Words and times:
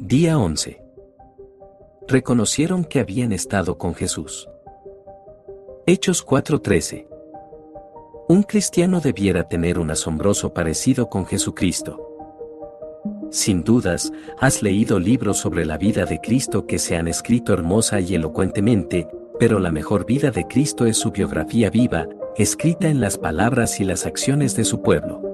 Día 0.00 0.38
11. 0.38 0.80
Reconocieron 2.06 2.84
que 2.84 3.00
habían 3.00 3.32
estado 3.32 3.78
con 3.78 3.96
Jesús. 3.96 4.48
Hechos 5.86 6.24
4:13. 6.24 7.08
Un 8.28 8.44
cristiano 8.44 9.00
debiera 9.00 9.48
tener 9.48 9.76
un 9.76 9.90
asombroso 9.90 10.54
parecido 10.54 11.10
con 11.10 11.26
Jesucristo. 11.26 12.00
Sin 13.32 13.64
dudas, 13.64 14.12
has 14.38 14.62
leído 14.62 15.00
libros 15.00 15.38
sobre 15.38 15.66
la 15.66 15.78
vida 15.78 16.04
de 16.04 16.20
Cristo 16.20 16.64
que 16.64 16.78
se 16.78 16.94
han 16.94 17.08
escrito 17.08 17.52
hermosa 17.52 17.98
y 17.98 18.14
elocuentemente, 18.14 19.08
pero 19.40 19.58
la 19.58 19.72
mejor 19.72 20.06
vida 20.06 20.30
de 20.30 20.46
Cristo 20.46 20.86
es 20.86 20.96
su 20.96 21.10
biografía 21.10 21.70
viva, 21.70 22.06
escrita 22.36 22.88
en 22.88 23.00
las 23.00 23.18
palabras 23.18 23.80
y 23.80 23.84
las 23.84 24.06
acciones 24.06 24.54
de 24.54 24.62
su 24.62 24.80
pueblo. 24.80 25.27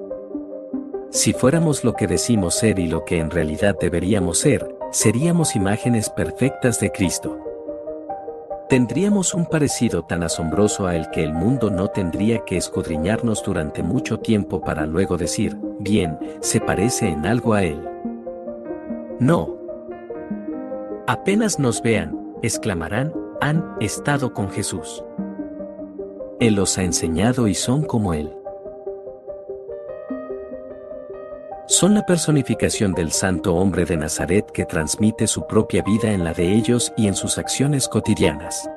Si 1.15 1.33
fuéramos 1.33 1.85
lo 1.85 1.95
que 1.95 2.09
decimos 2.09 2.57
ser 2.57 2.81
y 2.81 2.89
lo 2.89 3.05
que 3.05 3.21
en 3.21 3.31
realidad 3.31 3.77
deberíamos 3.81 4.39
ser, 4.39 4.77
seríamos 4.91 5.55
imágenes 5.55 6.11
perfectas 6.11 6.81
de 6.81 6.91
Cristo. 6.91 7.39
Tendríamos 8.69 9.33
un 9.33 9.47
parecido 9.47 10.05
tan 10.05 10.25
asombroso 10.25 10.89
a 10.89 10.97
el 10.97 11.09
que 11.11 11.23
el 11.23 11.33
mundo 11.33 11.71
no 11.71 11.87
tendría 11.87 12.41
que 12.41 12.57
escudriñarnos 12.57 13.45
durante 13.45 13.85
mucho 13.85 14.19
tiempo 14.19 14.61
para 14.61 14.87
luego 14.87 15.17
decir, 15.17 15.57
bien, 15.79 16.19
se 16.41 16.61
parece 16.61 17.07
en 17.07 17.27
algo 17.27 17.55
a 17.55 17.63
Él. 17.63 17.81
No. 19.21 19.57
Apenas 21.07 21.61
nos 21.61 21.81
vean, 21.81 22.19
exclamarán, 22.43 23.13
han 23.41 23.77
estado 23.81 24.35
con 24.35 24.51
Jesús. 24.51 25.05
Él 26.41 26.57
los 26.57 26.77
ha 26.77 26.83
enseñado 26.83 27.47
y 27.47 27.55
son 27.55 27.85
como 27.85 28.15
Él. 28.15 28.35
Son 31.75 31.95
la 31.95 32.07
personificación 32.07 32.93
del 32.93 33.11
santo 33.11 33.57
hombre 33.57 33.85
de 33.85 33.97
Nazaret 33.97 34.49
que 34.53 34.65
transmite 34.65 35.27
su 35.27 35.45
propia 35.49 35.83
vida 35.83 36.13
en 36.13 36.23
la 36.23 36.33
de 36.33 36.53
ellos 36.53 36.93
y 36.97 37.09
en 37.09 37.17
sus 37.17 37.37
acciones 37.37 37.89
cotidianas. 37.89 38.71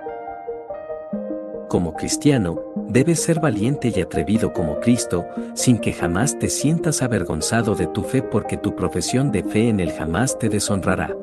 Como 1.70 1.94
cristiano, 1.94 2.60
debes 2.88 3.22
ser 3.22 3.40
valiente 3.40 3.94
y 3.96 4.02
atrevido 4.02 4.52
como 4.52 4.80
Cristo, 4.80 5.28
sin 5.54 5.78
que 5.78 5.94
jamás 5.94 6.40
te 6.40 6.50
sientas 6.50 7.04
avergonzado 7.04 7.76
de 7.76 7.86
tu 7.86 8.02
fe 8.02 8.24
porque 8.24 8.58
tu 8.58 8.76
profesión 8.76 9.32
de 9.32 9.44
fe 9.44 9.70
en 9.70 9.80
Él 9.80 9.92
jamás 9.92 10.40
te 10.40 10.50
deshonrará. 10.50 11.16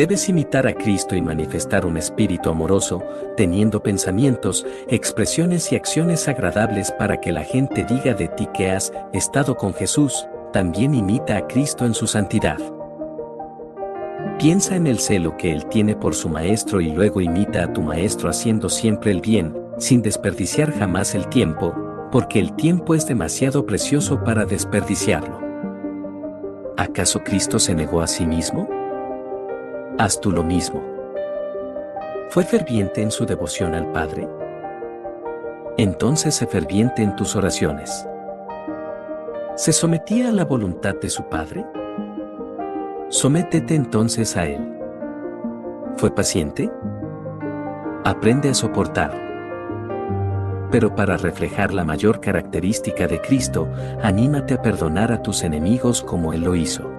Debes 0.00 0.30
imitar 0.30 0.66
a 0.66 0.72
Cristo 0.72 1.14
y 1.14 1.20
manifestar 1.20 1.84
un 1.84 1.98
espíritu 1.98 2.48
amoroso, 2.48 3.02
teniendo 3.36 3.82
pensamientos, 3.82 4.66
expresiones 4.88 5.70
y 5.72 5.76
acciones 5.76 6.26
agradables 6.26 6.90
para 6.90 7.20
que 7.20 7.32
la 7.32 7.44
gente 7.44 7.84
diga 7.84 8.14
de 8.14 8.28
ti 8.28 8.48
que 8.54 8.70
has 8.70 8.94
estado 9.12 9.58
con 9.58 9.74
Jesús, 9.74 10.26
también 10.54 10.94
imita 10.94 11.36
a 11.36 11.46
Cristo 11.46 11.84
en 11.84 11.92
su 11.92 12.06
santidad. 12.06 12.56
Piensa 14.38 14.74
en 14.74 14.86
el 14.86 15.00
celo 15.00 15.36
que 15.36 15.52
Él 15.52 15.66
tiene 15.66 15.94
por 15.94 16.14
su 16.14 16.30
Maestro 16.30 16.80
y 16.80 16.90
luego 16.92 17.20
imita 17.20 17.64
a 17.64 17.72
tu 17.74 17.82
Maestro 17.82 18.30
haciendo 18.30 18.70
siempre 18.70 19.10
el 19.10 19.20
bien, 19.20 19.54
sin 19.76 20.00
desperdiciar 20.00 20.72
jamás 20.72 21.14
el 21.14 21.28
tiempo, 21.28 21.74
porque 22.10 22.40
el 22.40 22.56
tiempo 22.56 22.94
es 22.94 23.06
demasiado 23.06 23.66
precioso 23.66 24.24
para 24.24 24.46
desperdiciarlo. 24.46 25.38
¿Acaso 26.78 27.22
Cristo 27.22 27.58
se 27.58 27.74
negó 27.74 28.00
a 28.00 28.06
sí 28.06 28.24
mismo? 28.24 28.79
Haz 30.00 30.18
tú 30.18 30.30
lo 30.30 30.42
mismo. 30.42 30.82
¿Fue 32.30 32.42
ferviente 32.42 33.02
en 33.02 33.10
su 33.10 33.26
devoción 33.26 33.74
al 33.74 33.92
Padre? 33.92 34.26
Entonces 35.76 36.36
sé 36.36 36.46
ferviente 36.46 37.02
en 37.02 37.14
tus 37.16 37.36
oraciones. 37.36 38.06
¿Se 39.56 39.74
sometía 39.74 40.30
a 40.30 40.32
la 40.32 40.46
voluntad 40.46 40.94
de 40.94 41.10
su 41.10 41.24
Padre? 41.24 41.66
Sométete 43.10 43.74
entonces 43.74 44.38
a 44.38 44.46
Él. 44.46 44.74
¿Fue 45.96 46.14
paciente? 46.14 46.70
Aprende 48.04 48.48
a 48.48 48.54
soportar. 48.54 49.12
Pero 50.70 50.94
para 50.94 51.18
reflejar 51.18 51.74
la 51.74 51.84
mayor 51.84 52.20
característica 52.20 53.06
de 53.06 53.20
Cristo, 53.20 53.68
anímate 54.02 54.54
a 54.54 54.62
perdonar 54.62 55.12
a 55.12 55.20
tus 55.20 55.42
enemigos 55.42 56.02
como 56.02 56.32
Él 56.32 56.44
lo 56.44 56.54
hizo. 56.54 56.89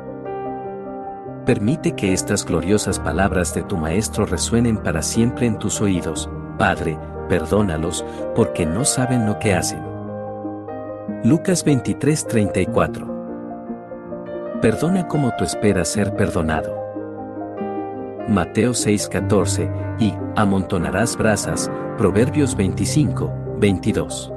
Permite 1.51 1.91
que 1.97 2.13
estas 2.13 2.45
gloriosas 2.45 2.97
palabras 2.97 3.53
de 3.53 3.61
tu 3.63 3.75
Maestro 3.75 4.25
resuenen 4.25 4.77
para 4.77 5.01
siempre 5.01 5.45
en 5.45 5.59
tus 5.59 5.81
oídos. 5.81 6.29
Padre, 6.57 6.97
perdónalos, 7.27 8.05
porque 8.37 8.65
no 8.65 8.85
saben 8.85 9.25
lo 9.25 9.37
que 9.37 9.53
hacen. 9.53 9.83
Lucas 11.25 11.65
23:34 11.65 14.61
Perdona 14.61 15.09
como 15.09 15.33
tú 15.37 15.43
esperas 15.43 15.89
ser 15.89 16.15
perdonado. 16.15 16.73
Mateo 18.29 18.71
6:14 18.71 19.69
y 19.99 20.13
amontonarás 20.37 21.17
brasas. 21.17 21.69
Proverbios 21.97 22.55
25, 22.55 23.29
22. 23.57 24.31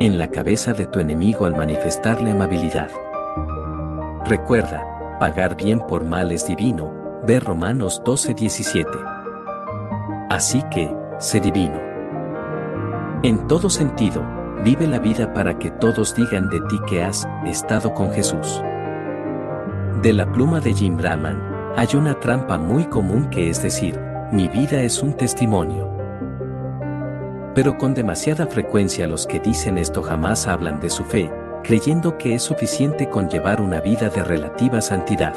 En 0.00 0.18
la 0.18 0.28
cabeza 0.28 0.74
de 0.74 0.84
tu 0.84 1.00
enemigo 1.00 1.46
al 1.46 1.56
manifestarle 1.56 2.32
amabilidad. 2.32 2.90
Recuerda, 4.26 4.97
Pagar 5.18 5.56
bien 5.56 5.80
por 5.80 6.04
mal 6.04 6.30
es 6.30 6.46
divino. 6.46 6.92
Ver 7.26 7.42
Romanos 7.42 8.00
12:17. 8.04 8.86
Así 10.30 10.62
que, 10.70 10.94
sé 11.18 11.40
divino. 11.40 11.80
En 13.24 13.48
todo 13.48 13.68
sentido, 13.68 14.22
vive 14.64 14.86
la 14.86 15.00
vida 15.00 15.34
para 15.34 15.58
que 15.58 15.72
todos 15.72 16.14
digan 16.14 16.48
de 16.50 16.60
ti 16.68 16.78
que 16.88 17.02
has 17.02 17.26
estado 17.44 17.92
con 17.94 18.12
Jesús. 18.12 18.62
De 20.02 20.12
la 20.12 20.30
pluma 20.30 20.60
de 20.60 20.72
Jim 20.72 20.96
Brahman, 20.96 21.42
hay 21.76 21.88
una 21.94 22.14
trampa 22.20 22.56
muy 22.56 22.84
común 22.84 23.28
que 23.28 23.50
es 23.50 23.60
decir, 23.60 23.98
mi 24.30 24.46
vida 24.46 24.82
es 24.82 25.02
un 25.02 25.14
testimonio. 25.14 25.90
Pero 27.56 27.76
con 27.76 27.92
demasiada 27.92 28.46
frecuencia 28.46 29.08
los 29.08 29.26
que 29.26 29.40
dicen 29.40 29.78
esto 29.78 30.00
jamás 30.00 30.46
hablan 30.46 30.78
de 30.78 30.90
su 30.90 31.02
fe, 31.02 31.28
creyendo 31.68 32.16
que 32.16 32.34
es 32.34 32.42
suficiente 32.42 33.10
con 33.10 33.28
llevar 33.28 33.60
una 33.60 33.82
vida 33.82 34.08
de 34.08 34.24
relativa 34.24 34.80
santidad. 34.80 35.34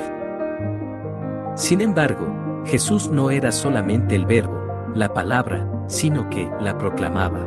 Sin 1.55 1.81
embargo, 1.81 2.25
Jesús 2.65 3.09
no 3.09 3.31
era 3.31 3.51
solamente 3.51 4.15
el 4.15 4.25
verbo, 4.25 4.57
la 4.95 5.13
palabra, 5.13 5.67
sino 5.87 6.29
que 6.29 6.49
la 6.61 6.77
proclamaba. 6.77 7.45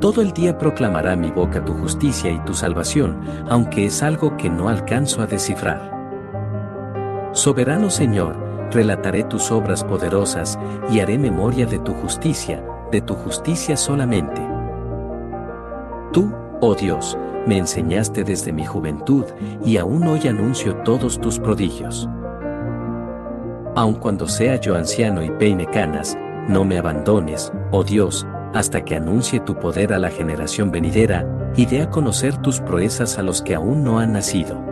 Todo 0.00 0.22
el 0.22 0.32
día 0.32 0.56
proclamará 0.56 1.14
mi 1.14 1.30
boca 1.30 1.62
tu 1.62 1.74
justicia 1.74 2.30
y 2.30 2.38
tu 2.46 2.54
salvación, 2.54 3.20
aunque 3.50 3.84
es 3.84 4.02
algo 4.02 4.38
que 4.38 4.48
no 4.48 4.70
alcanzo 4.70 5.20
a 5.20 5.26
descifrar. 5.26 5.92
Soberano 7.32 7.90
Señor, 7.90 8.34
relataré 8.72 9.24
tus 9.24 9.52
obras 9.52 9.84
poderosas 9.84 10.58
y 10.90 11.00
haré 11.00 11.18
memoria 11.18 11.66
de 11.66 11.80
tu 11.80 11.92
justicia, 11.92 12.64
de 12.90 13.02
tu 13.02 13.12
justicia 13.12 13.76
solamente. 13.76 14.40
Tú, 16.14 16.32
Oh 16.62 16.74
Dios, 16.74 17.18
me 17.46 17.58
enseñaste 17.58 18.24
desde 18.24 18.52
mi 18.52 18.64
juventud 18.64 19.24
y 19.64 19.76
aún 19.76 20.06
hoy 20.06 20.26
anuncio 20.28 20.76
todos 20.78 21.20
tus 21.20 21.38
prodigios. 21.38 22.08
Aun 23.74 23.94
cuando 23.94 24.26
sea 24.26 24.56
yo 24.56 24.74
anciano 24.74 25.22
y 25.22 25.30
peine 25.30 25.66
canas, 25.66 26.16
no 26.48 26.64
me 26.64 26.78
abandones, 26.78 27.52
oh 27.70 27.84
Dios, 27.84 28.26
hasta 28.54 28.84
que 28.84 28.96
anuncie 28.96 29.40
tu 29.40 29.58
poder 29.58 29.92
a 29.92 29.98
la 29.98 30.10
generación 30.10 30.70
venidera 30.70 31.26
y 31.56 31.66
dé 31.66 31.82
a 31.82 31.90
conocer 31.90 32.36
tus 32.38 32.60
proezas 32.60 33.18
a 33.18 33.22
los 33.22 33.42
que 33.42 33.54
aún 33.54 33.84
no 33.84 33.98
han 33.98 34.12
nacido. 34.12 34.64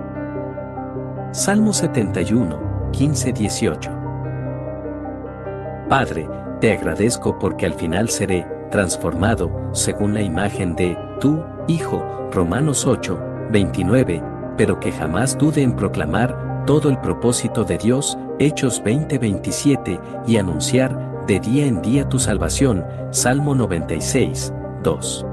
Salmo 1.32 1.72
71, 1.72 2.90
15-18. 2.92 5.88
Padre, 5.88 6.28
te 6.60 6.72
agradezco 6.72 7.38
porque 7.38 7.66
al 7.66 7.74
final 7.74 8.08
seré 8.08 8.46
transformado 8.74 9.70
según 9.70 10.14
la 10.14 10.20
imagen 10.20 10.74
de 10.74 10.98
tú, 11.20 11.40
Hijo, 11.68 12.04
Romanos 12.32 12.88
8, 12.88 13.16
29, 13.52 14.20
pero 14.56 14.80
que 14.80 14.90
jamás 14.90 15.38
dude 15.38 15.62
en 15.62 15.76
proclamar 15.76 16.64
todo 16.66 16.90
el 16.90 16.98
propósito 16.98 17.62
de 17.62 17.78
Dios, 17.78 18.18
Hechos 18.40 18.82
20, 18.82 19.16
27, 19.18 20.00
y 20.26 20.38
anunciar 20.38 21.24
de 21.24 21.38
día 21.38 21.66
en 21.66 21.82
día 21.82 22.08
tu 22.08 22.18
salvación, 22.18 22.84
Salmo 23.12 23.54
96, 23.54 24.52
2. 24.82 25.26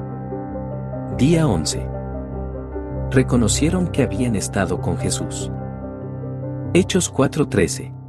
Día 1.17 1.47
11. 1.47 1.83
Reconocieron 3.09 3.87
que 3.87 4.03
habían 4.03 4.35
estado 4.35 4.79
con 4.79 4.99
Jesús. 4.99 5.51
Hechos 6.75 7.11
4:13. 7.11 8.00